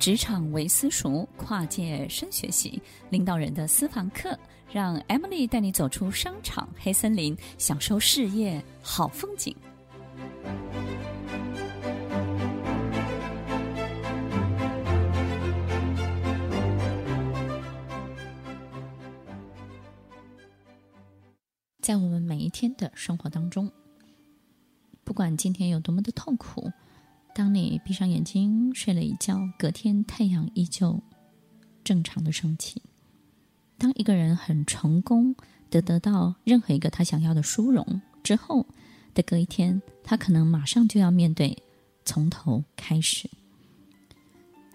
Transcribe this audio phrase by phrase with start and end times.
[0.00, 4.36] 职场为私塾，跨界深学习，领导人的私房课，
[4.72, 9.54] 让 Emily 带你走出商场黑森林，享受事业好风景。
[21.82, 23.70] 在我们每一天的生活当中，
[25.04, 26.72] 不管今天有多么的痛苦。
[27.32, 31.00] 当你闭上眼睛睡了一觉，隔天太阳依旧
[31.82, 32.82] 正常的升起。
[33.78, 35.34] 当一个人很成功
[35.70, 38.66] 的得到任何一个他想要的殊荣之后
[39.14, 41.56] 的隔一天，他可能马上就要面对
[42.04, 43.30] 从头开始。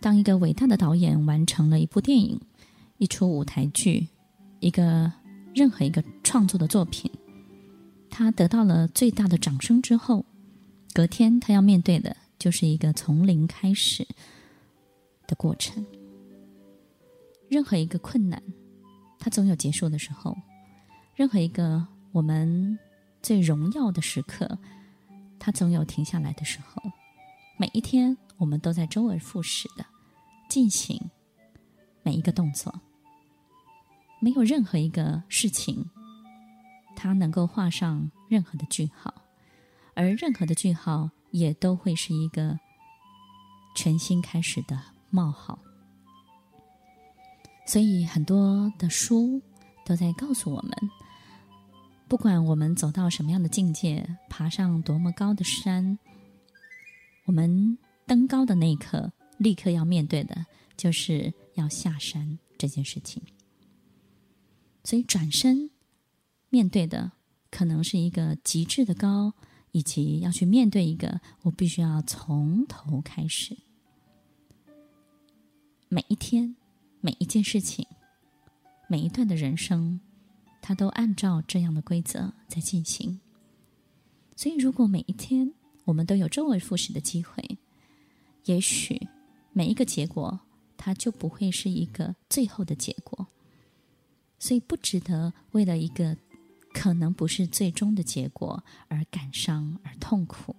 [0.00, 2.40] 当一个伟大的导演完成了一部电影、
[2.98, 4.06] 一出舞台剧、
[4.60, 5.12] 一个
[5.54, 7.10] 任何一个创作的作品，
[8.08, 10.24] 他得到了最大的掌声之后，
[10.92, 12.16] 隔天他要面对的。
[12.42, 14.04] 就是一个从零开始
[15.28, 15.86] 的过程。
[17.48, 18.42] 任何一个困难，
[19.20, 20.34] 它总有结束的时候；
[21.14, 22.76] 任何一个我们
[23.22, 24.58] 最荣耀的时刻，
[25.38, 26.82] 它总有停下来的时候。
[27.56, 29.86] 每一天，我们都在周而复始的
[30.48, 31.00] 进行
[32.02, 32.74] 每一个动作。
[34.20, 35.88] 没有任何一个事情，
[36.96, 39.14] 它能够画上任何的句号，
[39.94, 41.08] 而任何的句号。
[41.32, 42.58] 也都会是一个
[43.74, 44.80] 全新开始的
[45.10, 45.58] 冒号，
[47.66, 49.42] 所以很多的书
[49.84, 50.72] 都在告诉我们：
[52.06, 55.98] 不管我们走到什么样的境界，爬上多么高的山，
[57.24, 60.44] 我们登高的那一刻，立刻要面对的
[60.76, 63.22] 就是要下山这件事情。
[64.84, 65.70] 所以转身
[66.50, 67.12] 面对的，
[67.50, 69.32] 可能是一个极致的高。
[69.72, 73.56] 以及要去面对一个，我必须要从头开始。
[75.88, 76.54] 每一天，
[77.00, 77.86] 每一件事情，
[78.86, 79.98] 每一段的人生，
[80.60, 83.18] 它都按照这样的规则在进行。
[84.36, 85.52] 所以，如果每一天
[85.84, 87.58] 我们都有周而复始的机会，
[88.44, 89.08] 也许
[89.52, 90.40] 每一个结果，
[90.76, 93.26] 它就不会是一个最后的结果。
[94.38, 96.16] 所以，不值得为了一个。
[96.72, 100.54] 可能不是最终的结果而感伤而痛苦，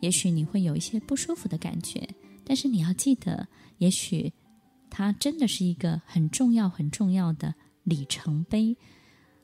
[0.00, 2.08] 也许你会有一些不舒服的感觉，
[2.44, 3.46] 但是你要记得，
[3.78, 4.32] 也许
[4.90, 7.54] 它真的是一个很重要、很重要的
[7.84, 8.76] 里程碑，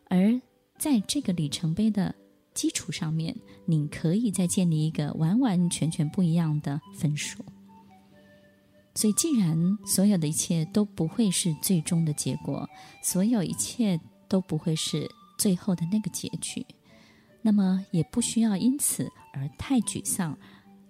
[0.09, 0.41] 而
[0.79, 2.15] 在这个里程碑的
[2.53, 3.35] 基础上面，
[3.65, 7.45] 你可以再建立一个完完全全不一样的分数。
[8.95, 9.57] 所以，既然
[9.87, 12.69] 所有的一切都不会是最终的结果，
[13.03, 13.99] 所有一切
[14.29, 15.09] 都不会是。
[15.41, 16.65] 最后的那个结局，
[17.41, 20.39] 那么也不需要因此而太沮丧、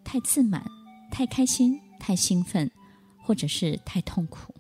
[0.03, 0.69] 太自满、
[1.13, 2.69] 太开心、太兴奋，
[3.17, 4.53] 或者是太痛苦。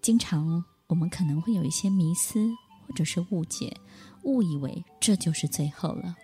[0.00, 2.48] 经常我们可能会有一些迷思，
[2.86, 3.76] 或者是误解，
[4.22, 6.16] 误以为这就是最后了。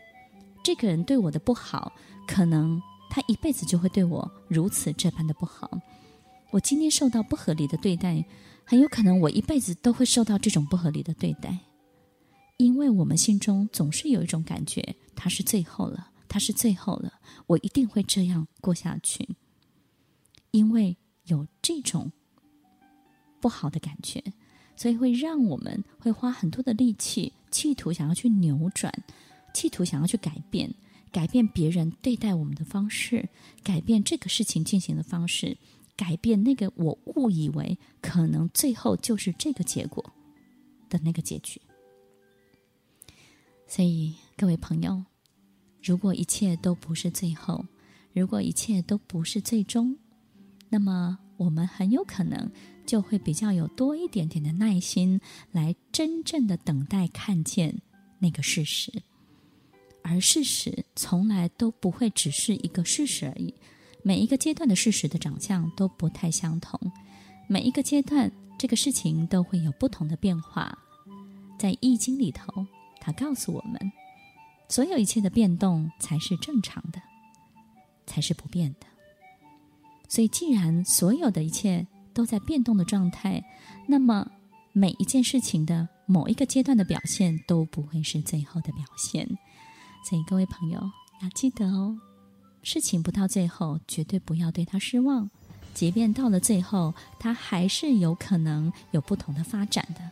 [0.64, 1.92] 这个人对我的不好，
[2.26, 2.80] 可能
[3.10, 5.70] 他一辈子就会对我如此这般的不好。
[6.50, 8.24] 我今天受到不合理的对待，
[8.64, 11.58] 很有可能我一辈子都会受到这种不合理的对待。
[12.60, 17.10] 因为我们心中总是有一种感觉，它是最后了，它是最后了，
[17.46, 19.26] 我一定会这样过下去。
[20.50, 20.94] 因为
[21.24, 22.12] 有这种
[23.40, 24.22] 不好的感觉，
[24.76, 28.92] 所以会让我们会花很多的力气，企图想要去扭转，
[29.54, 30.70] 企图想要去改变，
[31.10, 33.26] 改变别人对待我们的方式，
[33.62, 35.56] 改变这个事情进行的方式，
[35.96, 40.04] 改变那个我误以为可能最后就是这个结果
[40.90, 41.58] 的那个结局。
[43.70, 45.04] 所以，各位朋友，
[45.80, 47.64] 如果一切都不是最后，
[48.12, 49.96] 如果一切都不是最终，
[50.68, 52.50] 那么我们很有可能
[52.84, 55.20] 就会比较有多一点点的耐心，
[55.52, 57.80] 来真正的等待看见
[58.18, 58.92] 那个事实。
[60.02, 63.54] 而事实从来都不会只是一个事实而已，
[64.02, 66.76] 每一个阶段的事实的长相都不太相同，
[67.46, 70.76] 每一个阶段这个事情都会有不同的变化。
[71.56, 72.66] 在《易经》里头。
[73.00, 73.92] 他告诉我们，
[74.68, 77.00] 所有一切的变动才是正常的，
[78.06, 78.86] 才是不变的。
[80.08, 83.42] 所以，既然所有的一切都在变动的状态，
[83.86, 84.30] 那么
[84.72, 89.26] 每一件事情的某一个阶段的表现都不会是最后的表现。
[90.04, 90.80] 所以，各位朋友
[91.22, 91.96] 要记得哦，
[92.62, 95.30] 事情不到最后，绝对不要对他失望。
[95.72, 100.10] 即便到了最后，它还是有可能有不同的发展的。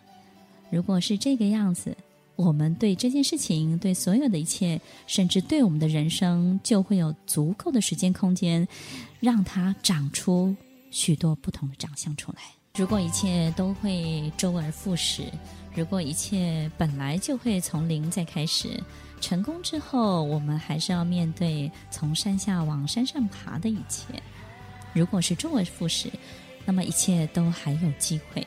[0.71, 1.97] 如果是这个样子。
[2.39, 8.67] 我们对这件事情，对所有的一切，甚至对我们的人生，就会有足够的时间空间，
[9.19, 10.55] 让它长出
[10.93, 12.39] 许多不同的长相出来。
[12.77, 15.25] 如果一切都会周而复始，
[15.75, 18.81] 如果一切本来就会从零再开始，
[19.21, 24.05] 成功之后，我们还是要面对从山下往山上爬的一切。
[24.93, 26.09] 如果是周而复始，
[26.65, 28.47] 那么一切都还有机会。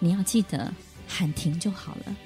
[0.00, 0.74] 你要记得
[1.06, 2.16] 喊停就好了。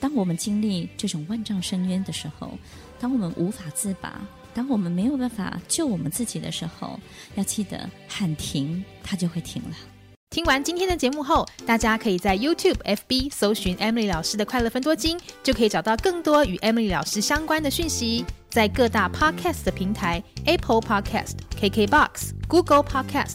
[0.00, 2.50] 当我们经历这种万丈深渊的时候，
[2.98, 4.20] 当我们无法自拔，
[4.54, 6.98] 当我们没有办法救我们自己的时候，
[7.34, 9.76] 要记得喊停，它就会停了。
[10.30, 18.24] 听完今天的节目后，大家可以在 YouTube、FB 搜寻 Emily 老师的快乐分多金，就可以找到更多与 Emily 老师相关的讯息。
[18.48, 23.34] 在各大 Podcast 的平台，Apple Podcast、KKBox、Google Podcast、